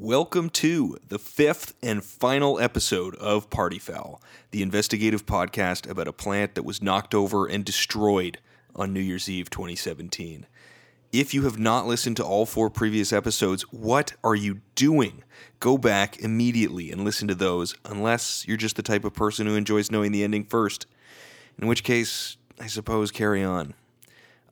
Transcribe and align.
Welcome 0.00 0.50
to 0.50 0.96
the 1.08 1.18
fifth 1.18 1.74
and 1.82 2.04
final 2.04 2.60
episode 2.60 3.16
of 3.16 3.50
Party 3.50 3.80
Foul, 3.80 4.22
the 4.52 4.62
investigative 4.62 5.26
podcast 5.26 5.90
about 5.90 6.06
a 6.06 6.12
plant 6.12 6.54
that 6.54 6.62
was 6.62 6.80
knocked 6.80 7.16
over 7.16 7.48
and 7.48 7.64
destroyed 7.64 8.38
on 8.76 8.92
New 8.92 9.00
Year's 9.00 9.28
Eve 9.28 9.50
2017. 9.50 10.46
If 11.10 11.34
you 11.34 11.42
have 11.42 11.58
not 11.58 11.88
listened 11.88 12.16
to 12.18 12.24
all 12.24 12.46
four 12.46 12.70
previous 12.70 13.12
episodes, 13.12 13.62
what 13.72 14.12
are 14.22 14.36
you 14.36 14.60
doing? 14.76 15.24
Go 15.58 15.76
back 15.76 16.20
immediately 16.20 16.92
and 16.92 17.04
listen 17.04 17.26
to 17.26 17.34
those, 17.34 17.74
unless 17.84 18.46
you're 18.46 18.56
just 18.56 18.76
the 18.76 18.84
type 18.84 19.04
of 19.04 19.14
person 19.14 19.48
who 19.48 19.56
enjoys 19.56 19.90
knowing 19.90 20.12
the 20.12 20.22
ending 20.22 20.44
first. 20.44 20.86
In 21.60 21.66
which 21.66 21.82
case, 21.82 22.36
I 22.60 22.68
suppose 22.68 23.10
carry 23.10 23.42
on. 23.42 23.74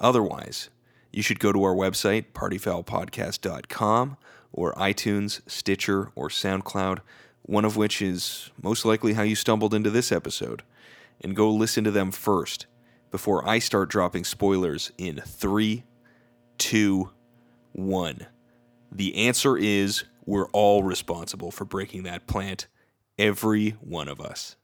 Otherwise, 0.01 0.71
you 1.13 1.23
should 1.23 1.39
go 1.39 1.53
to 1.53 1.63
our 1.63 1.75
website, 1.75 2.25
partyfoulpodcast.com, 2.35 4.17
or 4.53 4.73
iTunes, 4.75 5.41
Stitcher, 5.47 6.11
or 6.15 6.29
SoundCloud, 6.29 7.01
one 7.43 7.65
of 7.65 7.77
which 7.77 8.03
is 8.03 8.51
most 8.63 8.85
likely 8.85 9.13
how 9.13 9.23
you 9.23 9.37
stumbled 9.37 9.75
into 9.75 9.91
this 9.91 10.11
episode, 10.11 10.63
and 11.21 11.37
go 11.37 11.51
listen 11.51 11.85
to 11.85 11.91
them 11.91 12.11
first 12.11 12.67
before 13.11 13.49
I 13.49 13.59
start 13.59 13.89
dropping 13.89 14.25
spoilers 14.25 14.93
in 14.99 15.23
three, 15.25 15.85
two, 16.59 17.11
one. 17.73 18.27
The 18.91 19.15
answer 19.17 19.57
is 19.57 20.05
we're 20.25 20.49
all 20.51 20.83
responsible 20.83 21.51
for 21.51 21.65
breaking 21.65 22.03
that 22.05 22.27
plant, 22.27 22.67
every 23.19 23.71
one 23.81 24.09
of 24.09 24.21
us. 24.21 24.57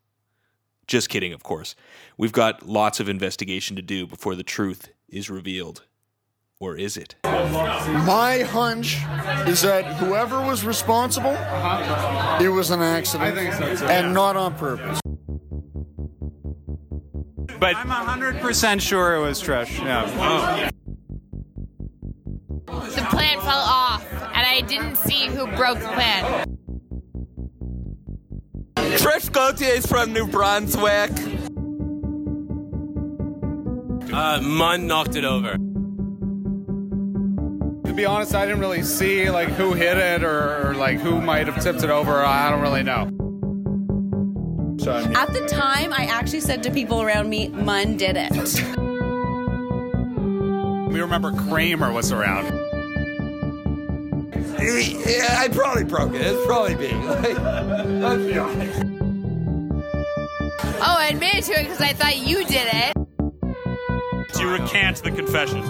Just 0.87 1.09
kidding, 1.09 1.33
of 1.33 1.43
course. 1.43 1.77
We've 2.19 2.33
got 2.33 2.67
lots 2.69 3.01
of 3.01 3.09
investigation 3.09 3.77
to 3.77 3.83
do 3.83 4.07
before 4.07 4.35
the 4.35 4.43
truth 4.43 4.91
is 5.09 5.31
revealed. 5.31 5.85
Or 6.63 6.77
is 6.77 6.97
it? 6.97 7.17
My 7.25 8.47
hunch 8.49 8.99
is 9.49 9.63
that 9.63 9.85
whoever 9.97 10.41
was 10.41 10.65
responsible, 10.65 11.37
it 12.41 12.51
was 12.51 12.71
an 12.71 12.81
accident. 12.81 13.33
I 13.33 13.35
think 13.35 13.53
so, 13.55 13.75
too. 13.75 13.93
And 13.93 14.15
not 14.15 14.37
on 14.37 14.55
purpose. 14.55 15.01
But 17.59 17.75
I'm 17.75 17.89
100% 17.89 18.81
sure 18.81 19.17
it 19.17 19.21
was 19.21 19.43
Trish. 19.43 19.77
Yeah. 19.77 20.71
Oh. 22.69 22.85
The 22.91 23.07
plant 23.11 23.43
fell 23.43 23.59
off, 23.59 24.07
and 24.13 24.47
I 24.47 24.61
didn't 24.61 24.95
see 24.95 25.27
who 25.27 25.49
broke 25.57 25.81
the 25.81 25.89
plant. 25.89 26.49
Trish 28.77 29.33
Gauthier 29.33 29.75
is 29.75 29.87
from 29.87 30.13
New 30.13 30.29
Brunswick. 30.29 31.11
Uh, 34.15 34.41
Munn 34.41 34.87
knocked 34.87 35.17
it 35.17 35.25
over. 35.25 35.57
To 37.93 37.97
be 37.97 38.07
honest, 38.07 38.35
I 38.35 38.47
didn't 38.47 38.61
really 38.61 38.85
see 38.85 39.29
like 39.29 39.51
who 39.51 39.75
hit 39.75 39.99
it 39.99 40.25
or, 40.25 40.71
or 40.71 40.75
like 40.75 40.99
who 40.99 41.21
might 41.21 41.47
have 41.47 41.63
tipped 41.63 41.83
it 41.83 41.91
over. 41.91 42.25
I 42.25 42.49
don't 42.49 42.63
really 42.63 42.83
know. 42.83 43.05
So, 44.83 44.93
I 44.93 45.05
mean, 45.07 45.15
At 45.15 45.31
the 45.35 45.47
time, 45.47 45.93
I 45.93 46.07
actually 46.07 46.41
said 46.41 46.63
to 46.63 46.71
people 46.71 47.03
around 47.03 47.29
me, 47.29 47.49
Munn 47.49 47.99
did 47.99 48.17
it. 48.17 48.33
we 50.91 51.01
remember 51.03 51.33
Kramer 51.33 51.93
was 51.93 52.13
around. 52.13 52.47
Yeah, 54.59 55.37
I 55.39 55.49
probably 55.53 55.85
broke 55.85 56.15
it. 56.15 56.23
It's 56.23 56.47
probably 56.47 56.77
me. 56.77 56.93
Like, 56.95 57.39
let's 57.39 58.23
be 58.23 58.39
honest. 58.39 58.85
Oh, 60.81 60.97
I 60.99 61.09
admitted 61.11 61.45
to 61.45 61.61
it 61.61 61.65
because 61.65 61.83
I 61.83 61.93
thought 61.93 62.17
you 62.17 62.43
did 62.47 62.69
it. 62.73 64.33
Do 64.33 64.41
you 64.41 64.51
recant 64.51 65.03
the 65.03 65.11
confession? 65.11 65.63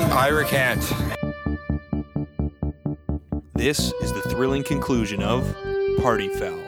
I 0.00 0.28
recant. 0.28 0.80
This 3.54 3.92
is 4.02 4.12
the 4.12 4.22
thrilling 4.28 4.64
conclusion 4.64 5.22
of 5.22 5.44
Party 6.02 6.28
Foul. 6.30 6.58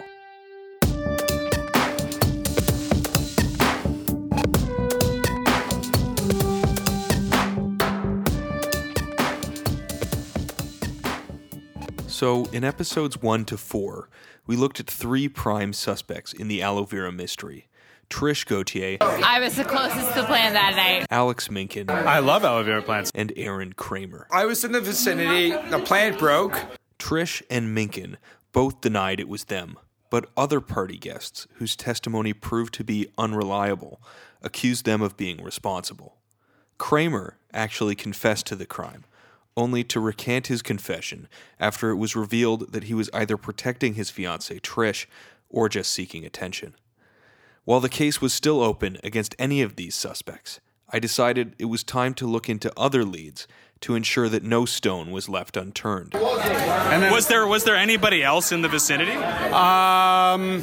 So, 12.06 12.46
in 12.46 12.62
episodes 12.62 13.20
1 13.20 13.44
to 13.46 13.56
4, 13.56 14.08
we 14.46 14.54
looked 14.54 14.78
at 14.78 14.86
three 14.86 15.28
prime 15.28 15.72
suspects 15.72 16.32
in 16.32 16.46
the 16.46 16.62
aloe 16.62 16.84
vera 16.84 17.10
mystery 17.10 17.66
Trish 18.10 18.46
Gauthier, 18.46 18.98
I 19.00 19.40
was 19.40 19.56
the 19.56 19.64
closest 19.64 20.12
to 20.14 20.20
the 20.20 20.26
plant 20.26 20.54
that 20.54 20.74
night. 20.76 21.06
Alex 21.10 21.48
Minkin, 21.48 21.90
I 21.90 22.20
love 22.20 22.44
aloe 22.44 22.62
vera 22.62 22.82
plants. 22.82 23.10
and 23.14 23.32
Aaron 23.36 23.72
Kramer. 23.72 24.26
I 24.30 24.44
was 24.46 24.64
in 24.64 24.72
the 24.72 24.80
vicinity. 24.80 25.50
The 25.70 25.80
plant 25.80 26.18
broke. 26.18 26.58
Trish 26.98 27.42
and 27.50 27.76
Minkin 27.76 28.16
both 28.52 28.80
denied 28.80 29.20
it 29.20 29.28
was 29.28 29.44
them, 29.44 29.76
but 30.08 30.30
other 30.36 30.60
party 30.60 30.96
guests, 30.96 31.46
whose 31.54 31.76
testimony 31.76 32.32
proved 32.32 32.72
to 32.74 32.84
be 32.84 33.08
unreliable, 33.18 34.00
accused 34.42 34.84
them 34.86 35.02
of 35.02 35.16
being 35.16 35.42
responsible. 35.42 36.16
Kramer 36.78 37.36
actually 37.52 37.94
confessed 37.94 38.46
to 38.46 38.56
the 38.56 38.66
crime, 38.66 39.04
only 39.56 39.82
to 39.84 39.98
recant 40.00 40.46
his 40.46 40.62
confession 40.62 41.26
after 41.58 41.90
it 41.90 41.96
was 41.96 42.14
revealed 42.14 42.72
that 42.72 42.84
he 42.84 42.94
was 42.94 43.10
either 43.12 43.36
protecting 43.36 43.94
his 43.94 44.10
fiancée 44.10 44.60
Trish 44.60 45.06
or 45.48 45.68
just 45.68 45.92
seeking 45.92 46.24
attention. 46.24 46.74
While 47.66 47.80
the 47.80 47.88
case 47.88 48.20
was 48.20 48.32
still 48.32 48.62
open 48.62 48.96
against 49.02 49.34
any 49.40 49.60
of 49.60 49.74
these 49.74 49.96
suspects, 49.96 50.60
I 50.88 51.00
decided 51.00 51.56
it 51.58 51.64
was 51.64 51.82
time 51.82 52.14
to 52.14 52.24
look 52.24 52.48
into 52.48 52.72
other 52.76 53.04
leads 53.04 53.48
to 53.80 53.94
ensure 53.94 54.28
that 54.28 54.42
no 54.42 54.64
stone 54.64 55.10
was 55.10 55.28
left 55.28 55.56
unturned. 55.56 56.14
And 56.14 57.02
then, 57.02 57.12
Was 57.12 57.28
there 57.28 57.46
was 57.46 57.64
there 57.64 57.76
anybody 57.76 58.22
else 58.22 58.50
in 58.52 58.62
the 58.62 58.68
vicinity? 58.68 59.12
um, 59.12 60.60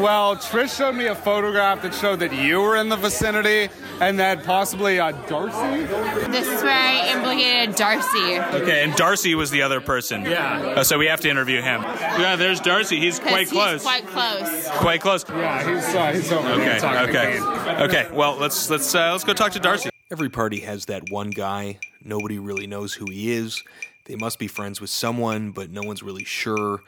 well, 0.00 0.36
Trish 0.36 0.76
showed 0.76 0.94
me 0.94 1.06
a 1.06 1.14
photograph 1.14 1.82
that 1.82 1.94
showed 1.94 2.20
that 2.20 2.32
you 2.32 2.60
were 2.60 2.76
in 2.76 2.88
the 2.88 2.96
vicinity 2.96 3.68
and 4.00 4.18
that 4.18 4.44
possibly 4.44 4.98
uh, 4.98 5.12
Darcy. 5.28 5.84
This 6.30 6.48
is 6.48 6.62
where 6.62 6.72
I 6.72 7.12
implicated 7.12 7.74
Darcy. 7.76 8.38
Okay, 8.62 8.82
and 8.84 8.94
Darcy 8.94 9.34
was 9.34 9.50
the 9.50 9.62
other 9.62 9.80
person. 9.80 10.22
Yeah. 10.22 10.58
Uh, 10.76 10.84
so 10.84 10.98
we 10.98 11.06
have 11.06 11.20
to 11.20 11.30
interview 11.30 11.60
him. 11.60 11.82
Yeah, 11.82 12.36
there's 12.36 12.60
Darcy. 12.60 12.98
He's 12.98 13.18
quite 13.18 13.40
he's 13.40 13.50
close. 13.52 13.82
quite 13.82 14.06
close. 14.06 14.68
Quite 14.78 15.00
close. 15.00 15.24
Yeah, 15.28 15.74
he's 15.74 15.94
uh, 15.94 16.12
he's 16.12 16.32
over 16.32 16.48
Okay. 16.50 16.80
here 16.80 17.08
Okay. 17.08 17.38
Kane. 17.38 17.82
Okay. 17.82 18.08
Well, 18.12 18.36
let's 18.36 18.70
let's 18.70 18.94
uh, 18.94 19.12
let's 19.12 19.24
go 19.24 19.32
talk 19.32 19.52
to 19.52 19.60
Darcy. 19.60 19.90
Every 20.10 20.28
party 20.28 20.60
has 20.60 20.86
that 20.86 21.10
one 21.10 21.30
guy. 21.30 21.78
Nobody 22.04 22.38
really 22.38 22.66
knows 22.66 22.94
who 22.94 23.06
he 23.10 23.32
is. 23.32 23.62
They 24.04 24.16
must 24.16 24.38
be 24.38 24.46
friends 24.46 24.80
with 24.80 24.90
someone, 24.90 25.50
but 25.50 25.70
no 25.70 25.82
one's 25.82 26.02
really 26.02 26.24
sure. 26.24 26.80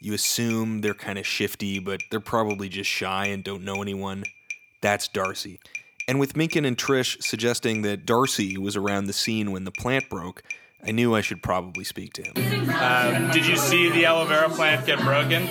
You 0.00 0.14
assume 0.14 0.80
they're 0.80 0.94
kind 0.94 1.18
of 1.18 1.26
shifty, 1.26 1.78
but 1.78 2.00
they're 2.10 2.18
probably 2.20 2.68
just 2.68 2.90
shy 2.90 3.26
and 3.26 3.44
don't 3.44 3.64
know 3.64 3.82
anyone. 3.82 4.24
That's 4.80 5.06
Darcy. 5.06 5.60
And 6.08 6.18
with 6.18 6.34
Minkin 6.34 6.66
and 6.66 6.76
Trish 6.76 7.22
suggesting 7.22 7.82
that 7.82 8.04
Darcy 8.04 8.58
was 8.58 8.74
around 8.74 9.04
the 9.04 9.12
scene 9.12 9.52
when 9.52 9.64
the 9.64 9.70
plant 9.70 10.08
broke, 10.08 10.42
I 10.84 10.90
knew 10.90 11.14
I 11.14 11.20
should 11.20 11.42
probably 11.42 11.84
speak 11.84 12.14
to 12.14 12.22
him. 12.22 12.70
Um, 12.70 13.30
did 13.30 13.46
you 13.46 13.56
see 13.56 13.88
the 13.90 14.06
aloe 14.06 14.24
vera 14.24 14.48
plant 14.48 14.84
get 14.84 14.98
broken? 15.00 15.46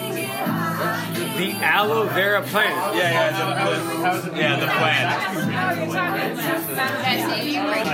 The 1.38 1.52
aloe 1.64 2.08
vera 2.10 2.42
plant. 2.44 2.96
Yeah, 2.96 3.12
yeah, 3.12 3.32
the, 4.24 4.32
the, 4.32 4.38
yeah, 4.38 4.60
the 4.60 4.68
plant. 4.68 6.32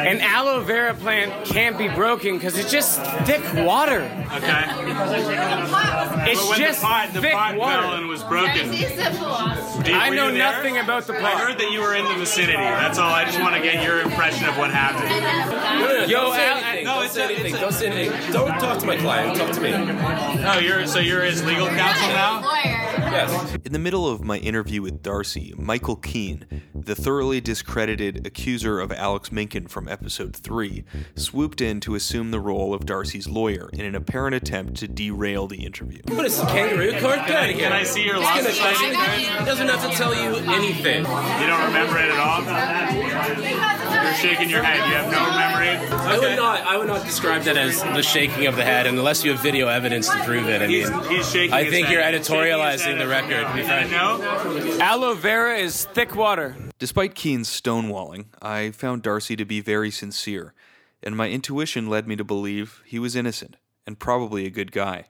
An 0.08 0.22
aloe 0.22 0.62
vera 0.62 0.94
plant 0.94 1.46
can't 1.46 1.78
be 1.78 1.88
broken 1.90 2.36
because 2.36 2.58
it's 2.58 2.72
just 2.72 3.02
thick 3.26 3.42
water. 3.66 4.02
Okay. 4.36 4.64
It's 6.30 6.42
But 6.42 6.50
when 6.50 6.60
just 6.60 6.80
the 6.82 6.86
pot, 6.86 7.14
the 7.14 7.22
thick 7.22 7.34
pot 7.34 7.56
water. 7.56 7.82
fell 7.82 7.94
and 7.96 8.08
was 8.08 8.24
broken. 8.24 8.68
Darcy's 8.68 8.96
the. 8.96 9.84
Did- 9.84 9.94
I 9.94 10.10
know 10.10 10.28
you 10.30 10.38
nothing 10.38 10.78
about 10.78 11.06
the 11.08 11.14
plant. 11.14 11.36
I 11.40 11.40
heard 11.40 11.58
that 11.60 11.72
you 11.72 11.80
were 11.82 11.94
in 11.96 12.06
the 12.06 12.16
vicinity. 12.16 12.54
That's 12.58 12.98
all. 12.98 13.10
I 13.12 13.26
just 13.26 13.40
want 13.40 13.56
to 13.56 13.62
get 13.62 13.84
your 13.84 14.02
impression 14.02 14.48
of 14.48 14.58
what 14.58 14.72
happened. 14.72 15.10
Yo, 16.10 16.22
Don't 16.22 16.34
say 16.36 16.48
Al- 16.48 16.58
anything. 16.58 16.86
no, 16.86 16.94
Don't 16.96 17.06
it's 17.06 17.18
a- 17.18 17.24
anything. 17.24 17.46
it's 17.46 17.56
a- 17.56 17.60
Don't 17.60 17.74
say 17.74 17.88
anything. 17.88 18.32
Don't 18.34 18.48
talk 18.60 18.80
to 18.80 18.86
my 18.86 18.98
client. 18.98 19.38
Talk 19.38 19.52
to 19.52 19.62
me. 19.62 19.74
Oh, 19.74 20.60
you're 20.60 20.86
so 20.88 21.00
you're 21.00 21.24
his 21.24 21.44
legal 21.46 21.68
counsel 21.68 22.08
now. 22.10 22.42
Lawyer. 22.78 22.98
Yes. 23.12 23.58
In 23.66 23.74
the 23.74 23.80
middle 23.80 24.08
of 24.08 24.24
my 24.24 24.38
interview 24.38 24.82
with 24.82 25.02
Darcy, 25.02 25.54
Michael 25.58 25.96
Keene, 25.96 26.46
the 26.76 26.96
thoroughly 26.96 27.42
discredited 27.42 28.26
accuser 28.28 28.80
of 28.80 28.92
Alex 28.92 29.30
Minkin 29.30 29.70
from 29.70 29.88
episode 29.88 30.36
3, 30.36 30.84
swooped 31.16 31.62
in 31.62 31.80
to 31.82 31.96
assume 31.96 32.32
the 32.32 32.40
role 32.40 32.74
of 32.74 32.86
Darcy's 32.86 33.28
lawyer 33.28 33.70
in 33.74 33.82
an 33.86 33.96
apparent 33.96 34.36
attempt 34.36 34.76
to 34.78 34.88
derail 34.88 35.48
the 35.48 35.66
interview. 35.66 36.00
What 36.08 36.26
is 36.26 36.38
this, 36.40 36.50
kangaroo 36.50 36.92
court? 37.00 37.02
Get 37.28 37.30
out 37.32 37.50
of 37.50 37.56
here. 37.56 37.64
Can 37.70 37.74
I 37.74 37.84
see 37.84 38.04
your 38.06 38.16
He's 38.16 38.24
loss 38.24 38.38
gonna 38.38 38.50
of 38.50 38.56
tell 38.56 38.76
signing? 38.76 38.92
you- 39.22 39.26
He 39.40 39.46
doesn't 39.46 39.68
have 39.68 39.90
to 39.90 39.98
tell 39.98 40.16
you 40.16 40.36
anything. 40.54 41.00
You 41.06 41.48
don't 41.48 41.64
remember 41.68 41.98
it 41.98 42.10
at 42.12 42.20
all. 42.20 42.44
You're 44.04 44.14
shaking 44.16 44.50
your 44.50 44.64
head. 44.64 44.78
You 44.78 44.96
have 44.96 45.12
no 45.12 45.38
memory. 45.38 45.68
I 45.98 46.18
would 46.20 46.36
not. 46.36 46.62
I 46.62 46.78
would 46.78 46.88
not 46.88 47.06
describe 47.06 47.44
that 47.44 47.58
as 47.58 47.82
the 47.82 48.02
shaking 48.02 48.48
of 48.48 48.56
the 48.56 48.64
head, 48.64 48.88
unless 48.88 49.24
you 49.24 49.32
have 49.32 49.42
video 49.42 49.68
evidence 49.68 50.08
to 50.08 50.18
prove 50.24 50.48
it. 50.48 50.62
I 50.62 50.68
mean, 50.68 50.88
he's 51.10 51.30
shaking. 51.30 51.54
I 51.54 51.64
his 51.64 51.74
think 51.74 51.88
head. 51.88 51.94
you're 51.94 52.02
He's 52.72 52.82
shaking 52.82 52.98
his 52.98 52.98
editorializing 52.98 52.98
head 52.98 53.00
the 53.00 53.08
record, 53.08 53.48
to 53.48 53.54
be 53.54 53.64
frank. 53.64 53.92
No. 53.92 54.80
aloe 54.80 55.14
vera 55.14 55.58
is 55.58 55.86
thick 55.86 56.16
water. 56.16 56.56
Despite 56.80 57.16
Keene's 57.16 57.50
stonewalling, 57.50 58.26
I 58.42 58.72
found 58.72 59.02
Darcy 59.02 59.36
to 59.36 59.46
be 59.46 59.62
very 59.62 59.92
sincere, 59.92 60.54
and 61.04 61.16
my 61.16 61.30
intuition 61.30 61.90
led 61.90 62.08
me 62.08 62.16
to 62.16 62.24
believe 62.24 62.82
he 62.86 63.00
was 63.00 63.16
innocent 63.16 63.58
and 63.86 63.98
probably 63.98 64.46
a 64.46 64.50
good 64.50 64.72
guy. 64.72 65.06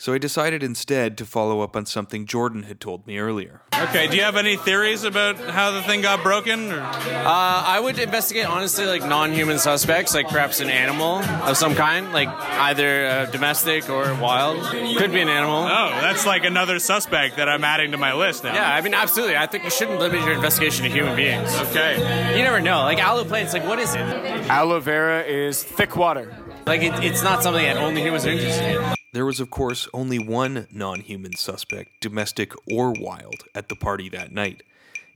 So 0.00 0.14
I 0.14 0.18
decided 0.18 0.62
instead 0.62 1.18
to 1.18 1.26
follow 1.26 1.60
up 1.60 1.74
on 1.74 1.84
something 1.84 2.24
Jordan 2.24 2.62
had 2.62 2.78
told 2.78 3.04
me 3.04 3.18
earlier. 3.18 3.62
Okay, 3.74 4.06
do 4.06 4.16
you 4.16 4.22
have 4.22 4.36
any 4.36 4.56
theories 4.56 5.02
about 5.02 5.36
how 5.36 5.72
the 5.72 5.82
thing 5.82 6.02
got 6.02 6.22
broken? 6.22 6.70
Or? 6.70 6.80
Uh, 6.80 6.94
I 7.26 7.80
would 7.82 7.98
investigate 7.98 8.46
honestly 8.46 8.86
like 8.86 9.04
non-human 9.04 9.58
suspects, 9.58 10.14
like 10.14 10.28
perhaps 10.28 10.60
an 10.60 10.70
animal 10.70 11.16
of 11.16 11.56
some 11.56 11.74
kind, 11.74 12.12
like 12.12 12.28
either 12.28 13.06
uh, 13.06 13.26
domestic 13.26 13.90
or 13.90 14.14
wild. 14.14 14.62
Could 14.98 15.10
be 15.10 15.20
an 15.20 15.28
animal. 15.28 15.64
Oh, 15.64 15.88
that's 16.00 16.24
like 16.24 16.44
another 16.44 16.78
suspect 16.78 17.38
that 17.38 17.48
I'm 17.48 17.64
adding 17.64 17.90
to 17.90 17.98
my 17.98 18.14
list 18.14 18.44
now. 18.44 18.54
Yeah, 18.54 18.72
I 18.72 18.80
mean, 18.82 18.94
absolutely. 18.94 19.36
I 19.36 19.46
think 19.46 19.64
you 19.64 19.70
shouldn't 19.70 19.98
limit 19.98 20.20
your 20.20 20.32
investigation 20.32 20.84
to 20.84 20.90
human 20.92 21.16
beings. 21.16 21.52
Okay. 21.70 21.96
You 22.36 22.44
never 22.44 22.60
know. 22.60 22.82
Like 22.82 23.00
aloe 23.00 23.24
plants, 23.24 23.52
like 23.52 23.64
what 23.64 23.80
is 23.80 23.96
it? 23.96 24.00
Aloe 24.48 24.78
vera 24.78 25.24
is 25.24 25.64
thick 25.64 25.96
water. 25.96 26.32
Like 26.68 26.82
it, 26.82 27.02
it's 27.02 27.24
not 27.24 27.42
something 27.42 27.64
that 27.64 27.78
only 27.78 28.00
humans 28.00 28.24
are 28.26 28.30
interested 28.30 28.76
in. 28.76 28.97
There 29.18 29.26
was, 29.26 29.40
of 29.40 29.50
course, 29.50 29.88
only 29.92 30.20
one 30.20 30.68
non 30.70 31.00
human 31.00 31.34
suspect, 31.34 32.00
domestic 32.00 32.52
or 32.70 32.92
wild, 32.92 33.42
at 33.52 33.68
the 33.68 33.74
party 33.74 34.08
that 34.10 34.30
night 34.30 34.62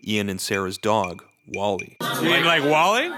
Ian 0.04 0.28
and 0.28 0.40
Sarah's 0.40 0.76
dog, 0.76 1.22
Wally. 1.46 1.96
You 2.00 2.22
mean 2.22 2.44
like 2.44 2.62
Wally? 2.62 3.10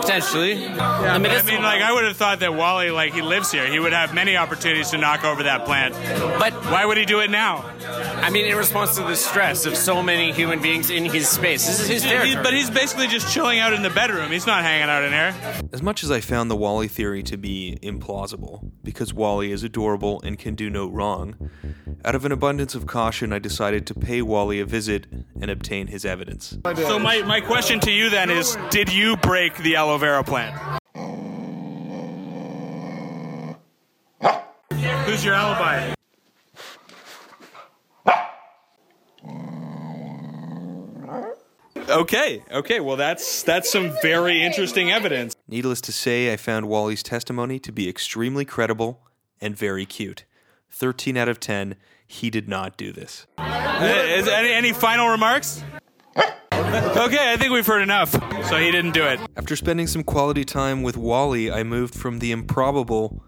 Potentially. 0.00 0.66
I 0.66 1.18
mean, 1.18 1.30
I 1.30 1.42
mean, 1.42 1.62
like 1.62 1.80
I 1.82 1.92
would 1.92 2.04
have 2.04 2.16
thought 2.16 2.40
that 2.40 2.54
Wally, 2.54 2.90
like 2.90 3.12
he 3.12 3.22
lives 3.22 3.52
here, 3.52 3.66
he 3.66 3.78
would 3.78 3.92
have 3.92 4.12
many 4.12 4.36
opportunities 4.36 4.90
to 4.90 4.98
knock 4.98 5.24
over 5.24 5.44
that 5.44 5.64
plant. 5.66 5.94
But 6.38 6.52
Why 6.64 6.84
would 6.84 6.96
he 6.96 7.04
do 7.04 7.20
it 7.20 7.30
now? 7.30 7.64
I 8.22 8.30
mean, 8.30 8.46
in 8.46 8.56
response 8.56 8.96
to 8.96 9.02
the 9.02 9.14
stress 9.14 9.66
of 9.66 9.76
so 9.76 10.02
many 10.02 10.32
human 10.32 10.60
beings 10.60 10.90
in 10.90 11.04
his 11.04 11.28
space, 11.28 11.66
this 11.66 11.80
is 11.80 11.88
his 11.88 12.02
He- 12.02 12.08
territory. 12.10 12.42
but 12.42 12.52
he's 12.52 12.70
basically 12.70 13.06
just 13.06 13.32
chilling 13.32 13.60
out 13.60 13.72
in 13.72 13.82
the 13.82 13.90
bedroom. 13.90 14.30
He's 14.30 14.46
not 14.46 14.62
hanging 14.62 14.88
out 14.88 15.04
in 15.04 15.12
here. 15.12 15.34
As 15.72 15.82
much 15.82 16.02
as 16.02 16.10
I 16.10 16.20
found 16.20 16.50
the 16.50 16.56
Wally 16.56 16.88
theory 16.88 17.22
to 17.24 17.36
be 17.36 17.78
implausible, 17.82 18.70
because 18.82 19.14
Wally 19.14 19.52
is 19.52 19.62
adorable 19.62 20.20
and 20.24 20.38
can 20.38 20.54
do 20.54 20.70
no 20.70 20.88
wrong, 20.88 21.50
out 22.04 22.14
of 22.14 22.24
an 22.24 22.32
abundance 22.32 22.74
of 22.74 22.86
caution, 22.86 23.32
I 23.32 23.38
decided 23.38 23.86
to 23.88 23.94
pay 23.94 24.22
Wally 24.22 24.58
a 24.60 24.64
visit 24.66 25.06
and 25.40 25.50
obtain 25.50 25.86
his 25.88 26.04
evidence. 26.04 26.56
So 26.76 26.98
my, 26.98 27.22
my 27.22 27.40
question 27.40 27.59
to 27.60 27.90
you 27.90 28.08
then 28.08 28.30
is, 28.30 28.56
did 28.70 28.90
you 28.90 29.16
break 29.18 29.54
the 29.58 29.76
aloe 29.76 29.98
vera 29.98 30.24
plant? 30.24 30.56
Who's 35.04 35.22
your 35.22 35.34
alibi? 35.34 35.94
Okay, 41.88 42.42
okay. 42.50 42.80
Well, 42.80 42.96
that's 42.96 43.42
that's 43.42 43.70
some 43.70 43.92
very 44.00 44.42
interesting 44.42 44.90
evidence. 44.90 45.34
Needless 45.48 45.80
to 45.82 45.92
say, 45.92 46.32
I 46.32 46.36
found 46.36 46.66
Wally's 46.66 47.02
testimony 47.02 47.58
to 47.58 47.72
be 47.72 47.88
extremely 47.88 48.44
credible 48.44 49.02
and 49.40 49.56
very 49.56 49.84
cute. 49.84 50.24
13 50.70 51.16
out 51.16 51.28
of 51.28 51.40
10, 51.40 51.74
he 52.06 52.30
did 52.30 52.48
not 52.48 52.76
do 52.76 52.92
this. 52.92 53.26
Uh, 53.38 53.90
is 53.92 54.28
any 54.28 54.52
any 54.52 54.72
final 54.72 55.08
remarks? 55.08 55.62
Okay, 56.60 57.32
I 57.32 57.36
think 57.36 57.52
we've 57.52 57.66
heard 57.66 57.82
enough. 57.82 58.12
So 58.48 58.56
he 58.56 58.70
didn't 58.70 58.92
do 58.92 59.04
it. 59.04 59.20
After 59.36 59.56
spending 59.56 59.86
some 59.86 60.04
quality 60.04 60.44
time 60.44 60.82
with 60.82 60.96
Wally, 60.96 61.50
I 61.50 61.62
moved 61.62 61.94
from 61.94 62.18
the 62.18 62.32
improbable 62.32 63.22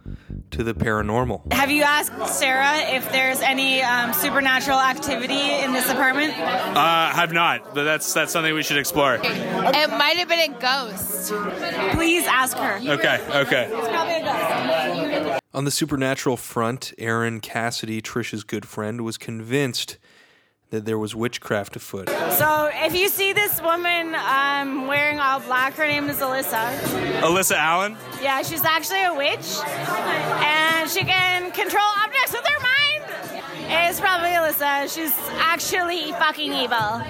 to 0.50 0.62
the 0.62 0.74
paranormal. 0.74 1.52
Have 1.52 1.70
you 1.70 1.82
asked 1.82 2.12
Sarah 2.38 2.78
if 2.94 3.10
there's 3.10 3.40
any 3.40 3.82
um, 3.82 4.12
supernatural 4.12 4.78
activity 4.78 5.40
in 5.62 5.72
this 5.72 5.88
apartment? 5.88 6.34
Uh, 6.38 7.10
have 7.10 7.32
not, 7.32 7.74
but 7.74 7.84
that's 7.84 8.12
that's 8.12 8.32
something 8.32 8.54
we 8.54 8.62
should 8.62 8.76
explore. 8.78 9.14
It 9.14 9.90
might 9.90 10.16
have 10.18 10.28
been 10.28 10.54
a 10.54 10.58
ghost. 10.60 11.32
Please 11.92 12.26
ask 12.26 12.56
her. 12.56 12.76
Okay, 12.76 13.20
okay. 13.30 13.68
It's 13.72 13.88
probably 13.88 14.14
a 14.14 15.24
ghost. 15.24 15.40
On 15.54 15.64
the 15.64 15.70
supernatural 15.70 16.36
front, 16.36 16.94
Aaron 16.98 17.40
Cassidy, 17.40 18.00
Trisha's 18.00 18.42
good 18.42 18.66
friend, 18.66 19.02
was 19.02 19.18
convinced 19.18 19.98
that 20.72 20.86
there 20.86 20.98
was 20.98 21.14
witchcraft 21.14 21.76
afoot. 21.76 22.08
So 22.08 22.70
if 22.72 22.96
you 22.96 23.08
see 23.08 23.34
this 23.34 23.60
woman 23.60 24.14
um, 24.14 24.86
wearing 24.88 25.20
all 25.20 25.38
black, 25.40 25.74
her 25.74 25.86
name 25.86 26.08
is 26.08 26.16
Alyssa. 26.16 26.74
Alyssa 27.20 27.56
Allen. 27.56 27.94
Yeah, 28.22 28.40
she's 28.42 28.64
actually 28.64 29.04
a 29.04 29.12
witch, 29.14 29.58
and 29.66 30.90
she 30.90 31.04
can 31.04 31.50
control 31.52 31.84
objects 32.02 32.32
with 32.32 32.46
her 32.46 32.60
mind. 32.62 32.71
It's 33.74 34.00
probably 34.00 34.30
Alyssa. 34.30 34.92
She's 34.94 35.12
actually 35.38 36.12
fucking 36.12 36.52
evil. 36.52 37.02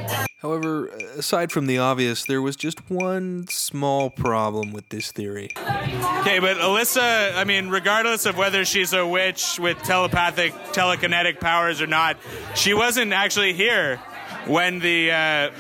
However, 0.43 0.87
aside 1.17 1.53
from 1.53 1.67
the 1.67 1.79
obvious, 1.79 2.25
there 2.25 2.43
was 2.43 2.57
just 2.57 2.91
one 2.91 3.47
small 3.49 4.11
problem 4.11 4.73
with 4.73 4.89
this 4.89 5.13
theory. 5.13 5.51
Okay, 5.57 6.41
but 6.41 6.57
Alyssa, 6.57 7.37
I 7.37 7.45
mean, 7.45 7.69
regardless 7.69 8.27
of 8.27 8.37
whether 8.37 8.65
she's 8.65 8.93
a 8.93 9.07
witch 9.07 9.61
with 9.61 9.79
telepathic, 9.85 10.53
telekinetic 10.73 11.39
powers 11.39 11.81
or 11.81 11.87
not, 11.87 12.17
she 12.57 12.75
wasn't 12.75 13.13
actually 13.13 13.53
here 13.53 13.99
when 14.47 14.81
the 14.81 15.13
uh, 15.13 15.51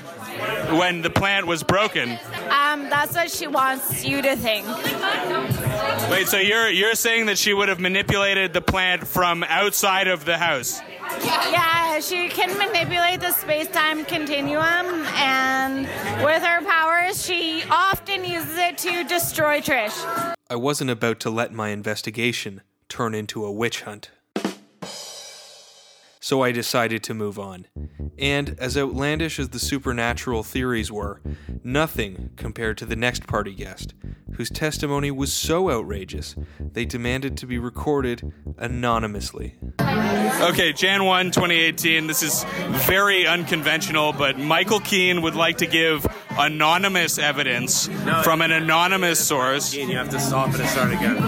when 0.78 1.02
the 1.02 1.10
plant 1.10 1.46
was 1.46 1.62
broken. 1.62 2.18
Um, 2.50 2.88
that's 2.88 3.14
what 3.14 3.30
she 3.30 3.46
wants 3.46 4.04
you 4.04 4.22
to 4.22 4.36
think. 4.36 4.66
Wait, 6.10 6.28
so 6.28 6.38
you're 6.38 6.68
you're 6.68 6.94
saying 6.94 7.26
that 7.26 7.38
she 7.38 7.52
would 7.52 7.68
have 7.68 7.80
manipulated 7.80 8.52
the 8.52 8.60
plant 8.60 9.06
from 9.06 9.44
outside 9.44 10.08
of 10.08 10.24
the 10.24 10.38
house? 10.38 10.80
Yeah, 11.24 12.00
she 12.00 12.28
can 12.28 12.56
manipulate 12.56 13.20
the 13.20 13.32
space-time 13.32 14.04
continuum, 14.04 15.04
and 15.16 15.86
with 16.24 16.42
her 16.42 16.64
powers, 16.64 17.24
she 17.24 17.62
often 17.70 18.24
uses 18.24 18.56
it 18.56 18.78
to 18.78 19.04
destroy 19.04 19.60
Trish. 19.60 20.34
I 20.48 20.56
wasn't 20.56 20.90
about 20.90 21.20
to 21.20 21.30
let 21.30 21.52
my 21.52 21.68
investigation 21.68 22.62
turn 22.88 23.14
into 23.14 23.44
a 23.44 23.52
witch 23.52 23.82
hunt. 23.82 24.10
So 26.22 26.42
I 26.42 26.52
decided 26.52 27.02
to 27.02 27.14
move 27.14 27.36
on. 27.36 27.66
And 28.16 28.54
as 28.60 28.78
outlandish 28.78 29.40
as 29.40 29.48
the 29.48 29.58
supernatural 29.58 30.44
theories 30.44 30.92
were, 30.92 31.20
nothing 31.64 32.30
compared 32.36 32.78
to 32.78 32.86
the 32.86 32.94
next 32.94 33.26
party 33.26 33.52
guest, 33.52 33.92
whose 34.36 34.48
testimony 34.48 35.10
was 35.10 35.32
so 35.32 35.68
outrageous 35.68 36.36
they 36.60 36.84
demanded 36.84 37.36
to 37.38 37.46
be 37.46 37.58
recorded 37.58 38.32
anonymously. 38.56 39.56
Okay, 39.80 40.72
Jan 40.72 41.06
1, 41.06 41.32
2018. 41.32 42.06
This 42.06 42.22
is 42.22 42.44
very 42.86 43.26
unconventional, 43.26 44.12
but 44.12 44.38
Michael 44.38 44.78
Keane 44.78 45.22
would 45.22 45.34
like 45.34 45.58
to 45.58 45.66
give 45.66 46.06
anonymous 46.38 47.18
evidence 47.18 47.88
from 48.22 48.42
an 48.42 48.52
anonymous 48.52 49.18
source. 49.18 49.74
you 49.74 49.96
have 49.96 50.10
to 50.10 50.20
stop 50.20 50.50
it 50.50 50.60
and 50.60 50.68
start 50.68 50.92
again. 50.92 51.18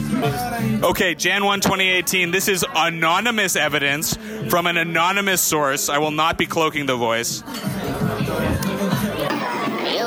Okay, 0.24 1.14
Jan 1.14 1.44
1, 1.44 1.60
2018. 1.60 2.30
This 2.30 2.48
is 2.48 2.64
anonymous 2.74 3.56
evidence 3.56 4.16
from 4.48 4.66
an 4.66 4.78
anonymous 4.78 5.42
source. 5.42 5.90
I 5.90 5.98
will 5.98 6.10
not 6.10 6.38
be 6.38 6.46
cloaking 6.46 6.86
the 6.86 6.96
voice. 6.96 7.42
You 7.42 7.46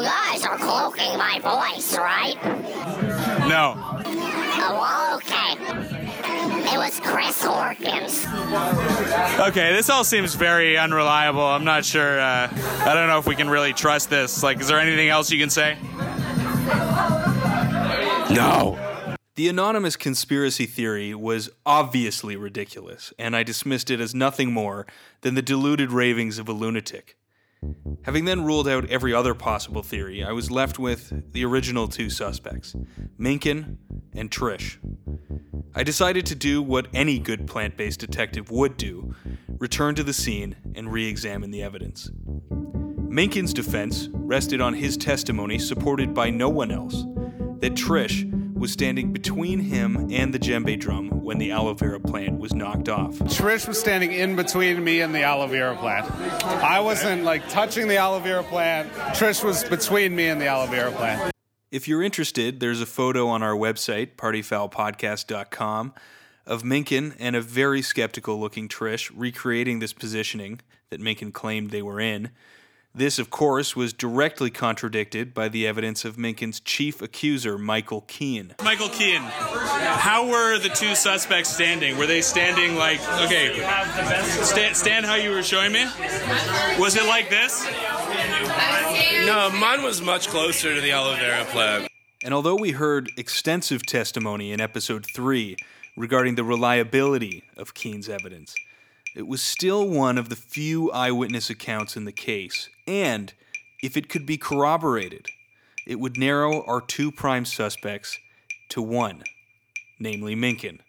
guys 0.01 0.43
are 0.43 0.57
cloaking 0.57 1.15
my 1.17 1.39
voice, 1.39 1.95
right? 1.97 2.35
No. 3.47 3.75
Oh, 4.69 5.17
okay. 5.17 5.53
It 6.73 6.77
was 6.77 6.99
Chris 6.99 7.41
Horkins. 7.43 8.25
Okay, 9.47 9.71
this 9.73 9.87
all 9.89 10.03
seems 10.03 10.33
very 10.33 10.77
unreliable. 10.77 11.45
I'm 11.45 11.63
not 11.63 11.85
sure. 11.85 12.19
Uh, 12.19 12.49
I 12.85 12.93
don't 12.95 13.07
know 13.07 13.19
if 13.19 13.27
we 13.27 13.35
can 13.35 13.49
really 13.49 13.73
trust 13.73 14.09
this. 14.09 14.41
Like, 14.41 14.59
is 14.61 14.67
there 14.67 14.79
anything 14.79 15.09
else 15.09 15.29
you 15.31 15.39
can 15.39 15.51
say? 15.51 15.77
No. 18.33 18.79
The 19.37 19.49
anonymous 19.49 19.95
conspiracy 19.95 20.65
theory 20.65 21.13
was 21.13 21.51
obviously 21.63 22.35
ridiculous, 22.35 23.13
and 23.19 23.35
I 23.35 23.43
dismissed 23.43 23.91
it 23.91 24.01
as 24.01 24.15
nothing 24.15 24.51
more 24.51 24.87
than 25.21 25.35
the 25.35 25.43
deluded 25.43 25.91
ravings 25.91 26.39
of 26.39 26.49
a 26.49 26.53
lunatic. 26.53 27.19
Having 28.01 28.25
then 28.25 28.45
ruled 28.45 28.67
out 28.67 28.89
every 28.89 29.13
other 29.13 29.35
possible 29.35 29.83
theory, 29.83 30.23
I 30.23 30.31
was 30.31 30.49
left 30.49 30.79
with 30.79 31.33
the 31.33 31.45
original 31.45 31.87
two 31.87 32.09
suspects 32.09 32.75
Minkin 33.19 33.77
and 34.15 34.31
Trish. 34.31 34.79
I 35.75 35.83
decided 35.83 36.25
to 36.25 36.35
do 36.35 36.63
what 36.63 36.87
any 36.91 37.19
good 37.19 37.45
plant 37.45 37.77
based 37.77 37.99
detective 37.99 38.49
would 38.49 38.75
do 38.75 39.13
return 39.59 39.93
to 39.93 40.03
the 40.03 40.13
scene 40.13 40.55
and 40.73 40.91
re 40.91 41.07
examine 41.07 41.51
the 41.51 41.61
evidence. 41.61 42.09
Minkin's 42.49 43.53
defense 43.53 44.09
rested 44.13 44.61
on 44.61 44.73
his 44.73 44.97
testimony, 44.97 45.59
supported 45.59 46.15
by 46.15 46.31
no 46.31 46.49
one 46.49 46.71
else, 46.71 47.03
that 47.59 47.75
Trish 47.75 48.33
was 48.57 48.71
standing 48.71 49.13
between 49.13 49.59
him 49.59 50.09
and 50.11 50.33
the 50.33 50.39
djembe 50.39 50.79
drum 50.79 51.09
when 51.23 51.37
the 51.37 51.51
aloe 51.51 51.73
vera 51.73 51.99
plant 51.99 52.39
was 52.39 52.53
knocked 52.53 52.89
off. 52.89 53.13
Trish 53.19 53.67
was 53.67 53.79
standing 53.79 54.11
in 54.11 54.35
between 54.35 54.83
me 54.83 55.01
and 55.01 55.13
the 55.13 55.21
aloe 55.21 55.47
vera 55.47 55.75
plant. 55.75 56.09
I 56.43 56.79
wasn't 56.79 57.23
like 57.23 57.47
touching 57.49 57.87
the 57.87 57.97
aloe 57.97 58.19
vera 58.19 58.43
plant. 58.43 58.91
Trish 59.13 59.43
was 59.43 59.63
between 59.63 60.15
me 60.15 60.27
and 60.27 60.41
the 60.41 60.47
aloe 60.47 60.67
vera 60.67 60.91
plant. 60.91 61.31
If 61.71 61.87
you're 61.87 62.01
interested, 62.01 62.59
there's 62.59 62.81
a 62.81 62.85
photo 62.85 63.27
on 63.27 63.43
our 63.43 63.53
website, 63.53 64.15
partyfoulpodcast.com, 64.15 65.93
of 66.45 66.63
Minkin 66.63 67.15
and 67.19 67.35
a 67.35 67.41
very 67.41 67.81
skeptical 67.81 68.39
looking 68.39 68.69
Trish 68.69 69.11
recreating 69.13 69.79
this 69.79 69.93
positioning 69.93 70.61
that 70.89 71.01
Minkin 71.01 71.33
claimed 71.33 71.71
they 71.71 71.81
were 71.81 71.99
in. 71.99 72.31
This, 72.97 73.19
of 73.19 73.29
course, 73.29 73.75
was 73.75 73.93
directly 73.93 74.49
contradicted 74.49 75.31
by 75.31 75.49
the 75.49 75.67
evidence 75.67 76.03
of 76.03 76.17
Minkin's 76.17 76.59
chief 76.59 76.99
accuser, 76.99 77.55
Michael 77.55 78.01
Keane. 78.07 78.55
Michael 78.63 78.89
Keane, 78.89 79.21
how 79.21 80.27
were 80.27 80.57
the 80.57 80.69
two 80.69 80.95
suspects 80.95 81.53
standing? 81.53 81.95
Were 81.99 82.07
they 82.07 82.21
standing 82.21 82.75
like, 82.75 82.99
okay, 83.21 83.53
stand, 84.41 84.75
stand 84.75 85.05
how 85.05 85.13
you 85.13 85.29
were 85.29 85.43
showing 85.43 85.73
me? 85.73 85.83
Was 86.79 86.95
it 86.95 87.05
like 87.05 87.29
this? 87.29 87.63
No, 89.27 89.51
mine 89.51 89.83
was 89.83 90.01
much 90.01 90.27
closer 90.29 90.73
to 90.73 90.81
the 90.81 90.89
aloe 90.89 91.17
vera 91.17 91.45
plant. 91.45 91.91
And 92.23 92.33
although 92.33 92.55
we 92.55 92.71
heard 92.71 93.11
extensive 93.15 93.85
testimony 93.85 94.51
in 94.51 94.59
episode 94.59 95.05
3 95.05 95.55
regarding 95.95 96.33
the 96.33 96.43
reliability 96.43 97.43
of 97.57 97.75
Keene's 97.75 98.09
evidence, 98.09 98.55
it 99.15 99.27
was 99.27 99.43
still 99.43 99.87
one 99.87 100.17
of 100.17 100.29
the 100.29 100.35
few 100.35 100.91
eyewitness 100.91 101.51
accounts 101.51 101.95
in 101.95 102.05
the 102.05 102.11
case. 102.11 102.69
And 102.87 103.33
if 103.83 103.97
it 103.97 104.09
could 104.09 104.25
be 104.25 104.37
corroborated, 104.37 105.27
it 105.85 105.99
would 105.99 106.17
narrow 106.17 106.63
our 106.65 106.81
two 106.81 107.11
prime 107.11 107.45
suspects 107.45 108.17
to 108.69 108.81
one, 108.81 109.23
namely 109.99 110.35
Minkin. 110.35 110.79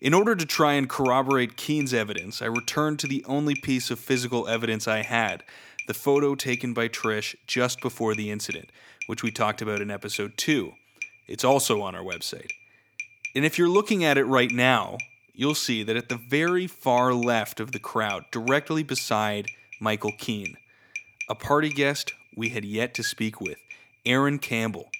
In 0.00 0.14
order 0.14 0.36
to 0.36 0.44
try 0.44 0.74
and 0.74 0.88
corroborate 0.88 1.56
Keene's 1.56 1.94
evidence, 1.94 2.42
I 2.42 2.46
returned 2.46 2.98
to 3.00 3.06
the 3.06 3.24
only 3.26 3.54
piece 3.54 3.90
of 3.90 3.98
physical 3.98 4.46
evidence 4.46 4.86
I 4.86 5.02
had 5.02 5.44
the 5.86 5.94
photo 5.94 6.34
taken 6.34 6.72
by 6.72 6.88
Trish 6.88 7.34
just 7.46 7.80
before 7.80 8.14
the 8.14 8.30
incident, 8.30 8.70
which 9.06 9.22
we 9.22 9.30
talked 9.30 9.60
about 9.60 9.80
in 9.80 9.90
episode 9.90 10.36
2. 10.36 10.72
It's 11.26 11.44
also 11.44 11.82
on 11.82 11.94
our 11.94 12.02
website. 12.02 12.50
And 13.34 13.44
if 13.44 13.58
you're 13.58 13.68
looking 13.68 14.04
at 14.04 14.18
it 14.18 14.24
right 14.24 14.50
now, 14.50 14.98
you'll 15.32 15.54
see 15.54 15.82
that 15.82 15.96
at 15.96 16.08
the 16.08 16.16
very 16.16 16.66
far 16.66 17.12
left 17.12 17.60
of 17.60 17.72
the 17.72 17.78
crowd, 17.78 18.24
directly 18.30 18.82
beside 18.82 19.50
Michael 19.80 20.12
Keene, 20.18 20.56
a 21.28 21.34
party 21.34 21.68
guest 21.70 22.12
we 22.36 22.50
had 22.50 22.64
yet 22.64 22.94
to 22.94 23.02
speak 23.02 23.40
with, 23.40 23.58
Aaron 24.04 24.38
Campbell, 24.38 24.90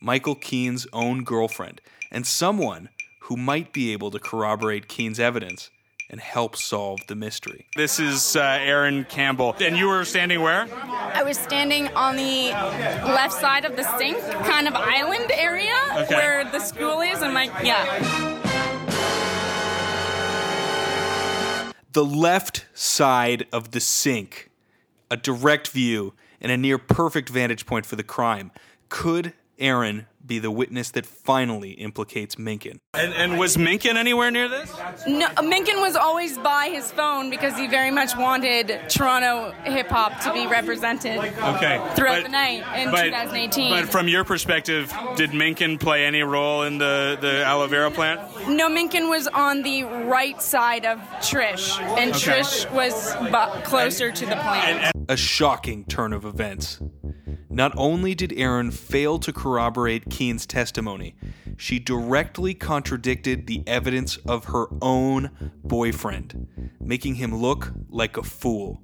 Michael 0.00 0.34
Keene's 0.34 0.86
own 0.92 1.24
girlfriend, 1.24 1.80
and 2.10 2.26
someone 2.26 2.88
who 3.22 3.36
might 3.36 3.72
be 3.72 3.92
able 3.92 4.10
to 4.10 4.18
corroborate 4.18 4.88
Keene's 4.88 5.18
evidence 5.20 5.70
and 6.10 6.20
help 6.20 6.56
solve 6.56 6.98
the 7.06 7.14
mystery. 7.14 7.66
This 7.74 7.98
is 7.98 8.36
uh, 8.36 8.40
Aaron 8.60 9.04
Campbell. 9.08 9.56
And 9.60 9.76
you 9.76 9.88
were 9.88 10.04
standing 10.04 10.42
where? 10.42 10.68
I 10.74 11.22
was 11.22 11.38
standing 11.38 11.88
on 11.94 12.16
the 12.16 12.50
left 12.50 13.32
side 13.32 13.64
of 13.64 13.76
the 13.76 13.84
sink, 13.98 14.18
kind 14.44 14.68
of 14.68 14.74
island 14.74 15.30
area 15.32 15.72
Okay. 15.96 16.14
where 16.14 16.44
the 16.44 16.58
school 16.60 17.00
is, 17.00 17.22
and 17.22 17.32
my 17.32 17.44
yeah. 17.62 17.88
The 21.92 22.04
left 22.04 22.66
side 22.74 23.46
of 23.52 23.70
the 23.72 23.80
sink, 23.80 24.50
a 25.12 25.16
direct 25.16 25.68
view 25.68 26.14
and 26.40 26.50
a 26.50 26.56
near 26.56 26.78
perfect 26.78 27.28
vantage 27.28 27.66
point 27.66 27.84
for 27.84 27.96
the 27.96 28.02
crime. 28.02 28.50
Could 28.88 29.34
Aaron 29.58 30.06
be 30.24 30.38
the 30.38 30.52
witness 30.52 30.90
that 30.92 31.04
finally 31.04 31.72
implicates 31.72 32.36
Minkin? 32.36 32.78
And, 32.94 33.12
and 33.12 33.38
was 33.40 33.56
Minkin 33.56 33.96
anywhere 33.96 34.30
near 34.30 34.48
this? 34.48 34.72
No, 35.06 35.26
Minkin 35.38 35.80
was 35.80 35.96
always 35.96 36.38
by 36.38 36.68
his 36.72 36.90
phone 36.92 37.28
because 37.28 37.56
he 37.58 37.66
very 37.66 37.90
much 37.90 38.16
wanted 38.16 38.80
Toronto 38.88 39.52
hip 39.64 39.88
hop 39.88 40.20
to 40.20 40.32
be 40.32 40.46
represented 40.46 41.18
Okay. 41.18 41.84
throughout 41.96 42.18
But- 42.18 42.22
the 42.22 42.28
night 42.28 42.62
in 42.80 42.90
but- 42.92 43.02
2018. 43.04 43.70
But 43.70 43.88
from 43.90 44.06
your 44.08 44.22
perspective, 44.24 44.92
did 45.16 45.30
Minkin 45.30 45.78
play 45.80 46.06
any 46.06 46.22
role 46.22 46.62
in 46.62 46.78
the, 46.78 47.18
the 47.20 47.44
aloe 47.44 47.66
vera 47.66 47.90
plant? 47.90 48.20
no, 48.48 48.68
Minkin 48.68 49.08
was 49.10 49.26
on 49.28 49.62
the 49.62 49.82
right 49.84 50.40
side 50.40 50.86
of 50.86 50.98
Trish, 51.20 51.78
and 51.98 52.12
Okay. 52.14 52.40
Trish 52.40 52.70
was 52.72 53.12
bu- 53.30 53.60
closer 53.62 54.12
to 54.12 54.24
the 54.26 54.36
plant. 54.36 54.91
A 55.08 55.16
shocking 55.16 55.84
turn 55.84 56.12
of 56.12 56.24
events. 56.24 56.80
Not 57.48 57.72
only 57.76 58.14
did 58.14 58.32
Aaron 58.34 58.70
fail 58.70 59.18
to 59.18 59.32
corroborate 59.32 60.08
Keene's 60.08 60.46
testimony, 60.46 61.14
she 61.56 61.78
directly 61.78 62.54
contradicted 62.54 63.46
the 63.46 63.62
evidence 63.66 64.16
of 64.26 64.46
her 64.46 64.66
own 64.80 65.30
boyfriend, 65.62 66.70
making 66.80 67.16
him 67.16 67.34
look 67.34 67.72
like 67.90 68.16
a 68.16 68.22
fool. 68.22 68.80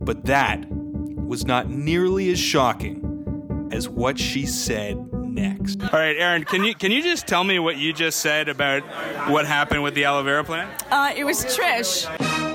But 0.00 0.24
that 0.24 0.66
was 0.68 1.44
not 1.44 1.70
nearly 1.70 2.30
as 2.30 2.38
shocking 2.38 3.68
as 3.70 3.88
what 3.88 4.18
she 4.18 4.46
said 4.46 5.12
next. 5.12 5.80
All 5.80 5.88
right, 5.92 6.16
Aaron, 6.16 6.44
can 6.44 6.64
you 6.64 6.74
can 6.74 6.90
you 6.90 7.02
just 7.02 7.28
tell 7.28 7.44
me 7.44 7.58
what 7.58 7.76
you 7.76 7.92
just 7.92 8.18
said 8.20 8.48
about 8.48 8.82
what 9.30 9.46
happened 9.46 9.82
with 9.82 9.94
the 9.94 10.04
aloe 10.04 10.24
vera 10.24 10.42
plant? 10.42 10.84
Uh, 10.90 11.12
it 11.16 11.24
was 11.24 11.44
Trish. 11.44 12.49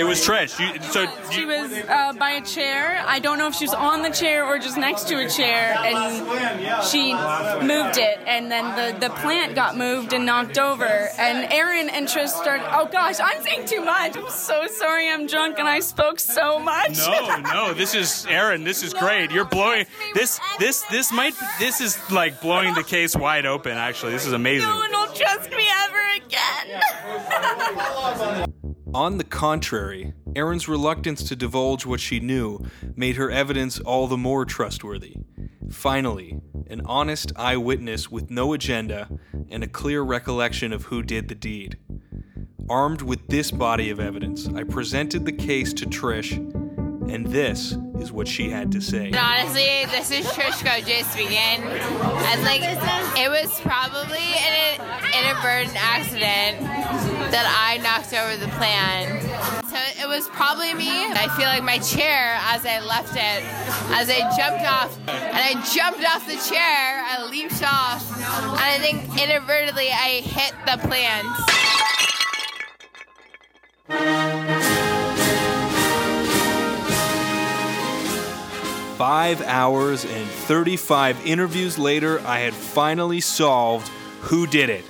It 0.00 0.04
was 0.04 0.26
Trish. 0.26 0.58
You, 0.58 0.80
so 0.80 1.06
She 1.30 1.44
was 1.44 1.70
uh, 1.86 2.14
by 2.14 2.30
a 2.30 2.40
chair. 2.40 3.04
I 3.06 3.18
don't 3.18 3.36
know 3.36 3.48
if 3.48 3.54
she 3.54 3.64
was 3.64 3.74
on 3.74 4.00
the 4.00 4.08
chair 4.08 4.46
or 4.46 4.58
just 4.58 4.78
next 4.78 5.06
to 5.08 5.22
a 5.22 5.28
chair, 5.28 5.76
and 5.78 6.24
she 6.86 7.12
moved 7.12 7.98
it, 7.98 8.18
and 8.26 8.50
then 8.50 8.64
the, 8.76 8.98
the 8.98 9.10
plant 9.16 9.54
got 9.54 9.76
moved 9.76 10.14
and 10.14 10.24
knocked 10.24 10.56
over. 10.56 10.86
And 10.86 11.52
Aaron 11.52 11.90
and 11.90 12.08
Trish 12.08 12.28
started. 12.28 12.66
Oh 12.74 12.86
gosh, 12.86 13.16
I'm 13.22 13.42
saying 13.42 13.66
too 13.66 13.84
much. 13.84 14.16
I'm 14.16 14.30
so 14.30 14.66
sorry. 14.68 15.10
I'm 15.10 15.26
drunk 15.26 15.58
and 15.58 15.68
I 15.68 15.80
spoke 15.80 16.18
so 16.18 16.58
much. 16.58 16.96
No, 16.96 17.36
no, 17.52 17.74
this 17.74 17.94
is 17.94 18.24
Aaron. 18.30 18.64
This 18.64 18.82
is 18.82 18.94
great. 18.94 19.30
You're 19.30 19.44
blowing 19.44 19.84
this. 20.14 20.40
This 20.58 20.80
this 20.90 21.12
might. 21.12 21.34
This 21.58 21.82
is 21.82 21.98
like 22.10 22.40
blowing 22.40 22.72
the 22.72 22.84
case 22.84 23.14
wide 23.14 23.44
open. 23.44 23.76
Actually, 23.76 24.12
this 24.12 24.26
is 24.26 24.32
amazing. 24.32 24.66
No 24.66 24.76
one 24.76 24.92
will 24.92 25.12
trust 25.12 25.50
me 25.50 25.68
ever 25.84 26.08
again. 26.24 26.80
On 28.92 29.18
the 29.18 29.24
contrary, 29.24 30.14
Aaron's 30.34 30.66
reluctance 30.66 31.22
to 31.28 31.36
divulge 31.36 31.86
what 31.86 32.00
she 32.00 32.18
knew 32.18 32.58
made 32.96 33.16
her 33.16 33.30
evidence 33.30 33.78
all 33.78 34.08
the 34.08 34.16
more 34.16 34.44
trustworthy. 34.44 35.16
Finally, 35.70 36.40
an 36.66 36.82
honest 36.84 37.32
eyewitness 37.36 38.10
with 38.10 38.30
no 38.30 38.52
agenda 38.52 39.08
and 39.48 39.62
a 39.62 39.68
clear 39.68 40.02
recollection 40.02 40.72
of 40.72 40.86
who 40.86 41.04
did 41.04 41.28
the 41.28 41.36
deed. 41.36 41.78
Armed 42.68 43.02
with 43.02 43.28
this 43.28 43.52
body 43.52 43.90
of 43.90 44.00
evidence, 44.00 44.48
I 44.48 44.64
presented 44.64 45.24
the 45.24 45.32
case 45.32 45.72
to 45.74 45.86
Trish, 45.86 46.38
and 47.10 47.26
this 47.26 47.76
is 47.98 48.12
what 48.12 48.28
she 48.28 48.50
had 48.50 48.72
to 48.72 48.80
say. 48.80 49.06
And 49.06 49.16
honestly, 49.16 49.84
this 49.90 50.10
is 50.10 50.26
Trishko 50.26 50.86
just 50.86 51.12
speaking. 51.12 51.36
And 51.36 52.42
like, 52.44 52.62
it 52.62 53.28
was 53.28 53.60
probably 53.60 54.18
an 54.18 54.80
inadvertent 55.12 55.76
accident 55.76 56.60
that 57.30 57.46
I 57.46 57.78
knocked 57.82 58.14
over 58.14 58.36
the 58.36 58.50
plan. 58.56 59.20
So 59.66 59.76
it 60.02 60.08
was 60.08 60.28
probably 60.28 60.74
me. 60.74 61.06
I 61.06 61.28
feel 61.36 61.46
like 61.46 61.62
my 61.62 61.78
chair, 61.78 62.38
as 62.42 62.64
I 62.64 62.80
left 62.80 63.14
it, 63.14 63.42
as 63.94 64.08
I 64.08 64.20
jumped 64.36 64.64
off, 64.64 64.96
and 65.08 65.36
I 65.36 65.54
jumped 65.74 66.04
off 66.04 66.26
the 66.26 66.38
chair, 66.48 67.04
I 67.06 67.26
leaped 67.28 67.62
off, 67.62 68.06
and 68.16 68.58
I 68.58 68.78
think 68.78 69.04
inadvertently 69.20 69.90
I 69.90 70.22
hit 70.22 70.54
the 70.66 70.78
plants. 70.86 71.99
Five 79.00 79.40
hours 79.40 80.04
and 80.04 80.28
35 80.28 81.26
interviews 81.26 81.78
later, 81.78 82.20
I 82.26 82.40
had 82.40 82.52
finally 82.52 83.22
solved 83.22 83.88
who 84.20 84.46
did 84.46 84.68
it. 84.68 84.84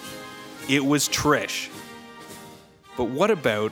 It 0.68 0.84
was 0.84 1.08
Trish. 1.08 1.68
But 2.96 3.04
what 3.04 3.30
about 3.30 3.70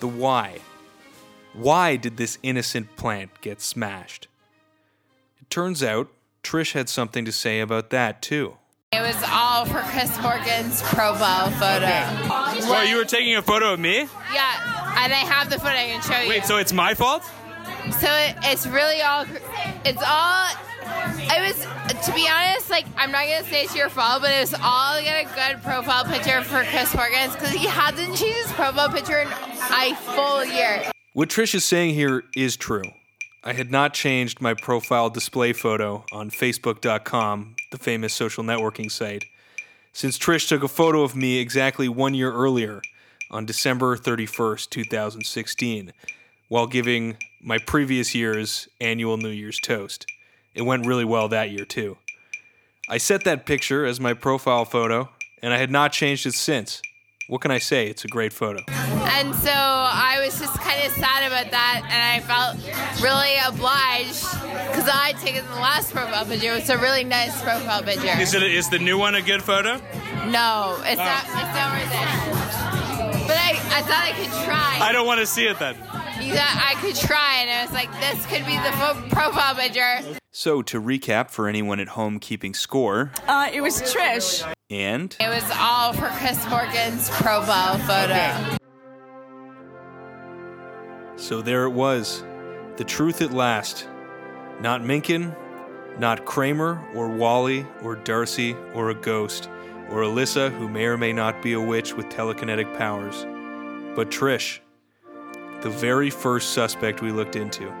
the 0.00 0.08
why? 0.08 0.58
Why 1.52 1.94
did 1.94 2.16
this 2.16 2.36
innocent 2.42 2.96
plant 2.96 3.30
get 3.42 3.60
smashed? 3.60 4.26
It 5.40 5.48
turns 5.50 5.84
out 5.84 6.08
Trish 6.42 6.72
had 6.72 6.88
something 6.88 7.24
to 7.24 7.30
say 7.30 7.60
about 7.60 7.90
that 7.90 8.22
too. 8.22 8.56
It 8.90 9.02
was 9.02 9.22
all 9.30 9.66
for 9.66 9.82
Chris 9.82 10.10
Horkins' 10.16 10.82
profile 10.82 11.52
photo. 11.52 12.66
Well, 12.68 12.88
you 12.88 12.96
were 12.96 13.04
taking 13.04 13.36
a 13.36 13.42
photo 13.42 13.74
of 13.74 13.78
me. 13.78 14.08
Yeah, 14.32 14.96
and 14.98 15.12
I 15.12 15.24
have 15.24 15.48
the 15.48 15.60
photo 15.60 15.76
I 15.76 15.86
can 15.86 16.02
show 16.02 16.18
you. 16.18 16.28
Wait, 16.28 16.44
so 16.44 16.56
it's 16.56 16.72
my 16.72 16.94
fault? 16.94 17.22
So 17.92 18.08
it, 18.10 18.36
it's 18.42 18.66
really 18.66 19.02
all. 19.02 19.26
It's 19.84 20.02
all. 20.04 20.48
It 21.16 21.40
was, 21.40 22.06
to 22.06 22.12
be 22.14 22.28
honest, 22.28 22.70
like 22.70 22.84
I'm 22.96 23.10
not 23.10 23.26
gonna 23.26 23.44
say 23.44 23.64
it's 23.64 23.74
your 23.74 23.88
fault, 23.88 24.22
but 24.22 24.30
it 24.30 24.40
was 24.40 24.54
all 24.62 24.98
to 24.98 25.04
get 25.04 25.24
a 25.24 25.34
good 25.34 25.62
profile 25.62 26.04
picture 26.04 26.42
for 26.42 26.62
Chris 26.64 26.92
Horkins' 26.92 27.34
because 27.34 27.50
he 27.50 27.66
hasn't 27.66 28.16
changed 28.16 28.48
his 28.48 28.52
profile 28.52 28.90
picture 28.90 29.20
in 29.20 29.28
a 29.28 29.94
full 29.94 30.44
year. 30.44 30.90
What 31.12 31.28
Trish 31.28 31.54
is 31.54 31.64
saying 31.64 31.94
here 31.94 32.24
is 32.34 32.56
true. 32.56 32.82
I 33.44 33.52
had 33.52 33.70
not 33.70 33.92
changed 33.92 34.40
my 34.40 34.54
profile 34.54 35.10
display 35.10 35.52
photo 35.52 36.04
on 36.12 36.30
Facebook.com, 36.30 37.56
the 37.70 37.78
famous 37.78 38.14
social 38.14 38.42
networking 38.42 38.90
site, 38.90 39.26
since 39.92 40.18
Trish 40.18 40.48
took 40.48 40.62
a 40.62 40.68
photo 40.68 41.02
of 41.02 41.14
me 41.14 41.38
exactly 41.38 41.88
one 41.88 42.14
year 42.14 42.32
earlier 42.32 42.80
on 43.30 43.44
December 43.44 43.96
31st, 43.96 44.70
2016, 44.70 45.92
while 46.48 46.66
giving 46.66 47.16
my 47.44 47.58
previous 47.58 48.14
year's 48.14 48.68
annual 48.80 49.18
New 49.18 49.28
Year's 49.28 49.60
toast. 49.60 50.06
It 50.54 50.62
went 50.62 50.86
really 50.86 51.04
well 51.04 51.28
that 51.28 51.50
year, 51.50 51.64
too. 51.64 51.98
I 52.88 52.96
set 52.98 53.24
that 53.24 53.44
picture 53.44 53.84
as 53.84 54.00
my 54.00 54.14
profile 54.14 54.64
photo, 54.64 55.10
and 55.42 55.52
I 55.52 55.58
had 55.58 55.70
not 55.70 55.92
changed 55.92 56.26
it 56.26 56.34
since. 56.34 56.80
What 57.28 57.40
can 57.40 57.50
I 57.50 57.58
say? 57.58 57.86
It's 57.88 58.04
a 58.04 58.08
great 58.08 58.32
photo. 58.32 58.60
And 58.68 59.34
so 59.34 59.50
I 59.50 60.20
was 60.24 60.38
just 60.38 60.54
kind 60.58 60.84
of 60.84 60.92
sad 60.92 61.26
about 61.26 61.50
that, 61.50 61.82
and 61.84 62.02
I 62.02 62.20
felt 62.20 62.56
really 63.02 63.36
obliged 63.46 64.24
because 64.68 64.88
I 64.88 65.12
had 65.12 65.18
taken 65.18 65.44
the 65.46 65.54
last 65.54 65.92
profile 65.92 66.24
picture. 66.24 66.52
It 66.52 66.60
was 66.60 66.70
a 66.70 66.78
really 66.78 67.04
nice 67.04 67.40
profile 67.42 67.82
picture. 67.82 68.20
Is 68.20 68.34
it 68.34 68.42
is 68.42 68.68
the 68.68 68.78
new 68.78 68.98
one 68.98 69.14
a 69.14 69.22
good 69.22 69.42
photo? 69.42 69.80
No, 70.28 70.76
it's 70.84 71.00
oh. 71.00 71.04
not. 71.04 71.24
It's 71.24 71.32
not 71.32 71.72
worth 71.72 71.92
it. 71.92 72.23
But 73.74 73.76
I, 73.76 73.78
I 73.78 73.82
thought 73.82 74.04
I 74.04 74.12
could 74.12 74.44
try. 74.44 74.78
I 74.88 74.92
don't 74.92 75.06
want 75.06 75.20
to 75.20 75.26
see 75.26 75.46
it 75.46 75.58
then. 75.58 75.74
You 76.20 76.34
thought 76.34 76.72
I 76.76 76.80
could 76.80 76.94
try, 76.96 77.38
and 77.40 77.50
I 77.50 77.62
was 77.64 77.72
like, 77.72 77.90
this 78.00 78.24
could 78.26 78.46
be 78.46 78.56
the 78.56 78.72
fo- 78.72 79.08
profile 79.10 79.54
picture. 79.54 80.18
So, 80.30 80.62
to 80.62 80.80
recap 80.80 81.30
for 81.30 81.48
anyone 81.48 81.80
at 81.80 81.88
home 81.88 82.18
keeping 82.18 82.54
score, 82.54 83.12
Uh, 83.26 83.48
it 83.52 83.60
was 83.60 83.82
Trish. 83.82 84.42
and 84.70 85.16
It 85.20 85.28
was 85.28 85.44
all 85.58 85.92
for 85.92 86.08
Chris 86.18 86.38
Horkins' 86.44 87.10
profile 87.20 87.78
photo. 87.78 88.56
so 91.16 91.40
there 91.42 91.64
it 91.64 91.70
was. 91.70 92.22
The 92.76 92.84
truth 92.84 93.22
at 93.22 93.32
last. 93.32 93.86
Not 94.60 94.82
Minkin, 94.82 95.34
not 95.98 96.24
Kramer 96.24 96.84
or 96.94 97.08
Wally 97.08 97.66
or 97.82 97.96
Darcy 97.96 98.54
or 98.74 98.90
a 98.90 98.94
ghost 98.94 99.48
or 99.90 100.00
Alyssa, 100.02 100.50
who 100.58 100.68
may 100.68 100.84
or 100.86 100.96
may 100.96 101.12
not 101.12 101.42
be 101.42 101.52
a 101.52 101.60
witch 101.60 101.94
with 101.94 102.06
telekinetic 102.06 102.76
powers, 102.76 103.26
but 103.94 104.10
Trish, 104.10 104.58
the 105.62 105.70
very 105.70 106.10
first 106.10 106.52
suspect 106.52 107.00
we 107.00 107.12
looked 107.12 107.36
into. 107.36 107.72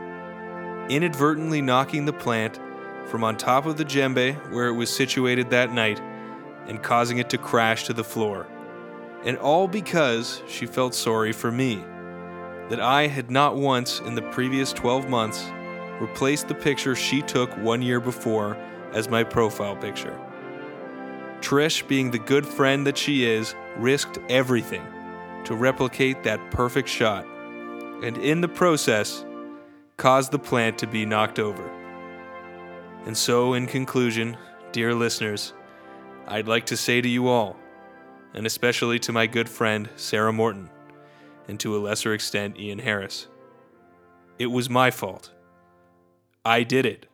Inadvertently 0.88 1.60
knocking 1.60 2.04
the 2.04 2.12
plant 2.12 2.60
from 3.06 3.24
on 3.24 3.36
top 3.36 3.66
of 3.66 3.76
the 3.76 3.84
djembe 3.84 4.34
where 4.52 4.68
it 4.68 4.72
was 4.72 4.94
situated 4.94 5.50
that 5.50 5.72
night 5.72 6.00
and 6.66 6.82
causing 6.82 7.18
it 7.18 7.28
to 7.30 7.38
crash 7.38 7.84
to 7.84 7.92
the 7.92 8.04
floor. 8.04 8.46
And 9.24 9.36
all 9.38 9.66
because 9.68 10.42
she 10.48 10.66
felt 10.66 10.94
sorry 10.94 11.32
for 11.32 11.50
me 11.50 11.84
that 12.68 12.80
I 12.80 13.06
had 13.06 13.30
not 13.30 13.56
once 13.56 14.00
in 14.00 14.14
the 14.14 14.22
previous 14.22 14.72
12 14.72 15.08
months 15.08 15.44
replaced 16.00 16.48
the 16.48 16.54
picture 16.54 16.94
she 16.94 17.22
took 17.22 17.50
one 17.58 17.82
year 17.82 18.00
before 18.00 18.56
as 18.92 19.08
my 19.08 19.24
profile 19.24 19.76
picture. 19.76 20.18
Trish, 21.40 21.86
being 21.86 22.10
the 22.10 22.18
good 22.18 22.46
friend 22.46 22.86
that 22.86 22.96
she 22.96 23.26
is, 23.26 23.54
risked 23.76 24.18
everything 24.28 24.86
to 25.44 25.54
replicate 25.54 26.22
that 26.22 26.50
perfect 26.50 26.88
shot, 26.88 27.26
and 28.02 28.18
in 28.18 28.40
the 28.40 28.48
process, 28.48 29.24
caused 29.96 30.32
the 30.32 30.38
plant 30.38 30.78
to 30.78 30.86
be 30.86 31.06
knocked 31.06 31.38
over. 31.38 31.70
And 33.06 33.16
so, 33.16 33.54
in 33.54 33.66
conclusion, 33.66 34.36
dear 34.72 34.94
listeners, 34.94 35.52
I'd 36.26 36.48
like 36.48 36.66
to 36.66 36.76
say 36.76 37.00
to 37.00 37.08
you 37.08 37.28
all, 37.28 37.56
and 38.32 38.46
especially 38.46 38.98
to 39.00 39.12
my 39.12 39.26
good 39.26 39.48
friend 39.48 39.88
Sarah 39.96 40.32
Morton, 40.32 40.70
and 41.48 41.60
to 41.60 41.76
a 41.76 41.78
lesser 41.78 42.14
extent 42.14 42.58
Ian 42.58 42.78
Harris. 42.78 43.28
It 44.38 44.46
was 44.46 44.68
my 44.68 44.90
fault. 44.90 45.32
I 46.44 46.62
did 46.62 46.86
it. 46.86 47.06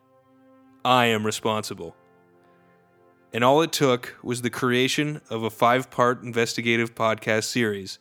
I 0.84 1.06
am 1.06 1.26
responsible. 1.26 1.94
And 3.32 3.44
all 3.44 3.62
it 3.62 3.72
took 3.72 4.16
was 4.22 4.42
the 4.42 4.50
creation 4.50 5.20
of 5.28 5.42
a 5.42 5.50
five 5.50 5.90
part 5.90 6.22
investigative 6.22 6.94
podcast 6.94 7.44
series 7.44 7.98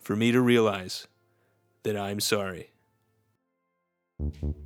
for 0.00 0.16
me 0.16 0.32
to 0.32 0.40
realize 0.40 1.06
that 1.82 1.96
I'm 1.96 2.20
sorry. 2.20 2.70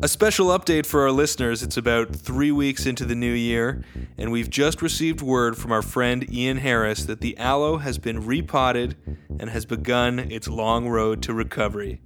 A 0.01 0.09
special 0.09 0.47
update 0.47 0.87
for 0.87 1.03
our 1.03 1.11
listeners 1.12 1.62
it's 1.62 1.77
about 1.77 2.17
three 2.17 2.51
weeks 2.51 2.87
into 2.87 3.05
the 3.05 3.15
new 3.15 3.33
year, 3.33 3.85
and 4.17 4.33
we've 4.33 4.49
just 4.49 4.81
received 4.81 5.21
word 5.21 5.59
from 5.59 5.73
our 5.73 5.83
friend 5.83 6.33
Ian 6.33 6.57
Harris 6.57 7.05
that 7.05 7.21
the 7.21 7.37
aloe 7.37 7.77
has 7.77 7.99
been 7.99 8.25
repotted 8.25 8.97
and 9.39 9.51
has 9.51 9.67
begun 9.67 10.19
its 10.19 10.49
long 10.49 10.89
road 10.89 11.23
to 11.25 11.35
recovery. 11.35 12.01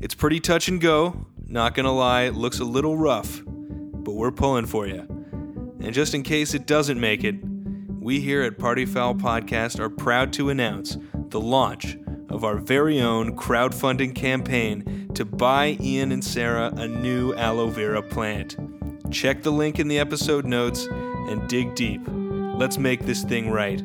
It's 0.00 0.14
pretty 0.14 0.38
touch 0.38 0.68
and 0.68 0.80
go, 0.80 1.26
not 1.48 1.74
gonna 1.74 1.92
lie, 1.92 2.22
it 2.22 2.34
looks 2.34 2.60
a 2.60 2.64
little 2.64 2.96
rough, 2.96 3.42
but 3.44 4.12
we're 4.12 4.30
pulling 4.30 4.66
for 4.66 4.86
you. 4.86 5.00
And 5.80 5.92
just 5.92 6.14
in 6.14 6.22
case 6.22 6.54
it 6.54 6.64
doesn't 6.64 7.00
make 7.00 7.24
it, 7.24 7.34
we 8.00 8.20
here 8.20 8.42
at 8.42 8.56
Party 8.56 8.86
Foul 8.86 9.14
Podcast 9.16 9.80
are 9.80 9.90
proud 9.90 10.32
to 10.34 10.48
announce 10.48 10.96
the 11.30 11.40
launch 11.40 11.96
of 12.34 12.44
our 12.44 12.56
very 12.56 13.00
own 13.00 13.36
crowdfunding 13.36 14.14
campaign 14.14 15.08
to 15.14 15.24
buy 15.24 15.76
Ian 15.80 16.10
and 16.10 16.24
Sarah 16.24 16.72
a 16.76 16.88
new 16.88 17.32
aloe 17.34 17.68
vera 17.68 18.02
plant. 18.02 18.56
Check 19.12 19.42
the 19.42 19.52
link 19.52 19.78
in 19.78 19.86
the 19.86 20.00
episode 20.00 20.44
notes 20.44 20.86
and 20.90 21.48
dig 21.48 21.74
deep. 21.76 22.00
Let's 22.08 22.78
make 22.78 23.06
this 23.06 23.22
thing 23.22 23.50
right. 23.50 23.82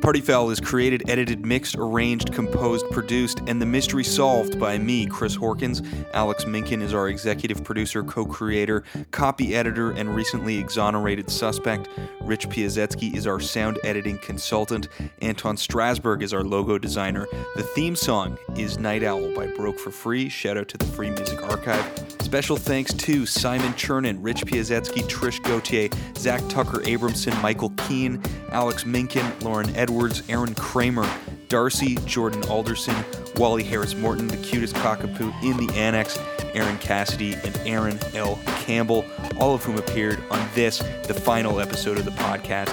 Party 0.00 0.20
Foul 0.20 0.50
is 0.50 0.60
created, 0.60 1.08
edited, 1.08 1.44
mixed, 1.44 1.74
arranged, 1.76 2.32
composed, 2.32 2.88
produced, 2.90 3.40
and 3.46 3.60
the 3.60 3.66
mystery 3.66 4.04
solved 4.04 4.58
by 4.58 4.78
me, 4.78 5.06
Chris 5.06 5.36
Horkins. 5.36 5.86
Alex 6.12 6.44
Minkin 6.44 6.82
is 6.82 6.94
our 6.94 7.08
executive 7.08 7.64
producer, 7.64 8.02
co 8.02 8.24
creator, 8.24 8.84
copy 9.10 9.56
editor, 9.56 9.92
and 9.92 10.14
recently 10.14 10.58
exonerated 10.58 11.30
suspect. 11.30 11.88
Rich 12.20 12.48
Piasecki 12.48 13.14
is 13.14 13.26
our 13.26 13.40
sound 13.40 13.78
editing 13.84 14.18
consultant. 14.18 14.88
Anton 15.22 15.56
Strasberg 15.56 16.22
is 16.22 16.32
our 16.32 16.44
logo 16.44 16.78
designer. 16.78 17.26
The 17.56 17.62
theme 17.62 17.96
song 17.96 18.38
is 18.56 18.78
Night 18.78 19.02
Owl 19.02 19.34
by 19.34 19.46
Broke 19.46 19.78
for 19.78 19.90
Free. 19.90 20.28
Shout 20.28 20.56
out 20.56 20.68
to 20.68 20.78
the 20.78 20.86
Free 20.86 21.10
Music 21.10 21.42
Archive. 21.42 21.84
Special 22.20 22.56
thanks 22.56 22.92
to 22.92 23.24
Simon 23.24 23.72
Chernin, 23.74 24.18
Rich 24.20 24.46
Piasecki, 24.46 25.08
Trish 25.08 25.40
Gauthier, 25.44 25.88
Zach 26.16 26.42
Tucker 26.48 26.78
Abramson, 26.80 27.40
Michael 27.40 27.70
Keane, 27.86 28.20
Alex 28.50 28.82
Minkin, 28.82 29.42
Lauren 29.44 29.68
Edwards, 29.76 29.85
Aaron 30.28 30.54
Kramer, 30.54 31.08
Darcy, 31.48 31.96
Jordan 32.06 32.42
Alderson, 32.44 32.94
Wally 33.36 33.62
Harris 33.62 33.94
Morton, 33.94 34.26
the 34.28 34.36
cutest 34.36 34.74
cockapoo 34.76 35.32
in 35.42 35.56
the 35.64 35.72
annex, 35.74 36.18
Aaron 36.54 36.78
Cassidy, 36.78 37.34
and 37.34 37.56
Aaron 37.64 37.98
L. 38.14 38.38
Campbell, 38.60 39.04
all 39.38 39.54
of 39.54 39.62
whom 39.64 39.76
appeared 39.78 40.22
on 40.30 40.48
this, 40.54 40.78
the 41.06 41.14
final 41.14 41.60
episode 41.60 41.98
of 41.98 42.04
the 42.04 42.10
podcast. 42.12 42.72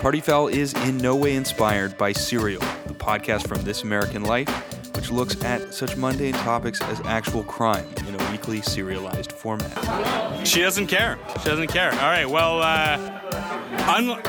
Party 0.00 0.20
Foul 0.20 0.48
is 0.48 0.72
in 0.88 0.98
no 0.98 1.16
way 1.16 1.34
inspired 1.34 1.98
by 1.98 2.12
Serial, 2.12 2.60
the 2.86 2.94
podcast 2.94 3.46
from 3.48 3.62
This 3.62 3.82
American 3.82 4.22
Life, 4.22 4.48
which 4.94 5.10
looks 5.10 5.42
at 5.44 5.74
such 5.74 5.96
mundane 5.96 6.34
topics 6.34 6.80
as 6.82 7.00
actual 7.02 7.42
crime 7.44 7.86
in 8.06 8.14
a 8.18 8.30
weekly 8.30 8.62
serialized 8.62 9.32
format. 9.32 10.46
She 10.46 10.60
doesn't 10.60 10.86
care. 10.86 11.18
She 11.42 11.48
doesn't 11.48 11.68
care. 11.68 11.90
All 11.92 11.98
right. 11.98 12.28
Well, 12.28 12.62
uh, 12.62 13.20
un- 13.88 14.20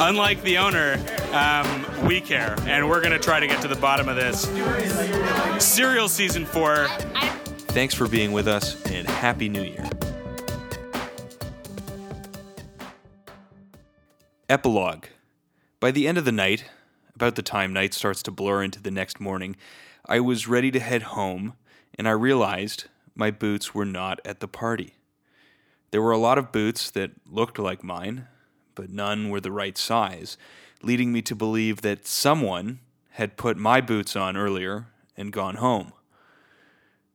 unlike 0.00 0.42
the 0.42 0.58
owner, 0.58 0.98
um, 1.32 2.06
we 2.06 2.20
care, 2.20 2.56
and 2.62 2.88
we're 2.88 3.02
gonna 3.02 3.18
try 3.18 3.38
to 3.38 3.46
get 3.46 3.60
to 3.62 3.68
the 3.68 3.76
bottom 3.76 4.08
of 4.08 4.16
this. 4.16 4.48
Serial 5.64 6.08
season 6.08 6.46
four. 6.46 6.86
Thanks 7.68 7.94
for 7.94 8.08
being 8.08 8.32
with 8.32 8.48
us, 8.48 8.82
and 8.86 9.06
Happy 9.06 9.48
New 9.48 9.62
Year. 9.62 9.88
Epilogue. 14.48 15.04
By 15.78 15.92
the 15.92 16.08
end 16.08 16.18
of 16.18 16.24
the 16.24 16.32
night, 16.32 16.64
about 17.14 17.36
the 17.36 17.42
time 17.42 17.72
night 17.72 17.94
starts 17.94 18.22
to 18.24 18.30
blur 18.30 18.64
into 18.64 18.82
the 18.82 18.90
next 18.90 19.20
morning, 19.20 19.54
I 20.06 20.18
was 20.18 20.48
ready 20.48 20.70
to 20.72 20.80
head 20.80 21.02
home, 21.02 21.54
and 21.96 22.08
I 22.08 22.12
realized 22.12 22.86
my 23.14 23.30
boots 23.30 23.74
were 23.74 23.84
not 23.84 24.18
at 24.24 24.40
the 24.40 24.48
party. 24.48 24.94
There 25.90 26.02
were 26.02 26.10
a 26.10 26.18
lot 26.18 26.38
of 26.38 26.50
boots 26.50 26.90
that 26.92 27.12
looked 27.30 27.58
like 27.58 27.84
mine, 27.84 28.26
but 28.80 28.88
none 28.88 29.28
were 29.28 29.42
the 29.42 29.52
right 29.52 29.76
size, 29.76 30.38
leading 30.82 31.12
me 31.12 31.20
to 31.20 31.34
believe 31.34 31.82
that 31.82 32.06
someone 32.06 32.78
had 33.10 33.36
put 33.36 33.58
my 33.58 33.78
boots 33.78 34.16
on 34.16 34.38
earlier 34.38 34.86
and 35.18 35.34
gone 35.34 35.56
home. 35.56 35.92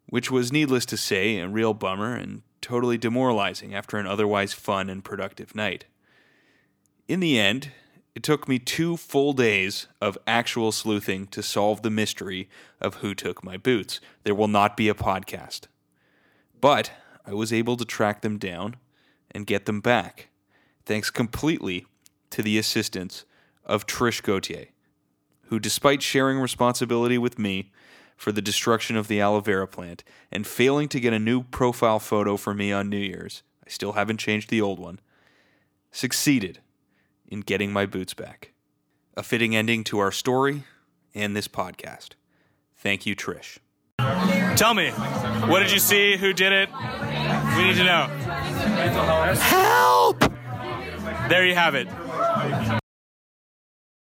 Which 0.05 0.29
was 0.29 0.51
needless 0.51 0.85
to 0.85 0.95
say 0.95 1.39
a 1.39 1.47
real 1.47 1.73
bummer 1.73 2.15
and 2.15 2.43
totally 2.61 2.99
demoralizing 2.99 3.73
after 3.73 3.97
an 3.97 4.05
otherwise 4.05 4.53
fun 4.53 4.91
and 4.91 5.03
productive 5.03 5.55
night. 5.55 5.85
In 7.07 7.19
the 7.19 7.39
end, 7.39 7.71
it 8.13 8.21
took 8.21 8.47
me 8.47 8.59
two 8.59 8.95
full 8.95 9.33
days 9.33 9.87
of 9.99 10.19
actual 10.27 10.71
sleuthing 10.71 11.25
to 11.29 11.41
solve 11.41 11.81
the 11.81 11.89
mystery 11.89 12.47
of 12.79 12.97
who 12.97 13.15
took 13.15 13.43
my 13.43 13.57
boots. 13.57 13.99
There 14.23 14.35
will 14.35 14.47
not 14.47 14.77
be 14.77 14.87
a 14.87 14.93
podcast. 14.93 15.61
But 16.61 16.91
I 17.25 17.33
was 17.33 17.51
able 17.51 17.75
to 17.77 17.85
track 17.85 18.21
them 18.21 18.37
down 18.37 18.75
and 19.31 19.47
get 19.47 19.65
them 19.65 19.81
back, 19.81 20.29
thanks 20.85 21.09
completely 21.09 21.85
to 22.29 22.41
the 22.41 22.57
assistance 22.57 23.25
of 23.65 23.85
Trish 23.85 24.21
Gauthier, 24.21 24.67
who, 25.43 25.59
despite 25.59 26.01
sharing 26.01 26.39
responsibility 26.39 27.17
with 27.17 27.39
me 27.39 27.71
for 28.15 28.31
the 28.31 28.41
destruction 28.41 28.95
of 28.95 29.07
the 29.07 29.19
aloe 29.19 29.41
vera 29.41 29.67
plant 29.67 30.03
and 30.31 30.47
failing 30.47 30.87
to 30.89 30.99
get 30.99 31.13
a 31.13 31.19
new 31.19 31.43
profile 31.43 31.99
photo 31.99 32.37
for 32.37 32.53
me 32.53 32.71
on 32.71 32.89
New 32.89 32.97
Year's, 32.97 33.43
I 33.65 33.69
still 33.69 33.93
haven't 33.93 34.17
changed 34.17 34.49
the 34.49 34.61
old 34.61 34.79
one, 34.79 34.99
succeeded 35.91 36.59
in 37.27 37.41
getting 37.41 37.73
my 37.73 37.85
boots 37.85 38.13
back. 38.13 38.51
A 39.17 39.23
fitting 39.23 39.55
ending 39.55 39.83
to 39.85 39.99
our 39.99 40.11
story 40.11 40.63
and 41.13 41.35
this 41.35 41.47
podcast. 41.47 42.09
Thank 42.77 43.05
you, 43.05 43.15
Trish. 43.15 43.57
Tell 44.57 44.73
me, 44.73 44.91
what 44.91 45.59
did 45.59 45.71
you 45.71 45.79
see? 45.79 46.17
Who 46.17 46.33
did 46.33 46.53
it? 46.53 46.69
We 47.57 47.63
need 47.63 47.75
to 47.77 47.83
know. 47.83 48.07
Help! 49.39 50.34
There 51.27 51.45
you 51.45 51.55
have 51.55 51.73
it. 51.75 52.84